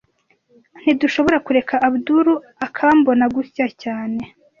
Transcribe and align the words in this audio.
Ntidushobora 0.81 1.37
kureka 1.45 1.75
Abdul 1.87 2.27
akambona 2.65 3.23
gutya 3.35 3.65
cyane 3.81 4.21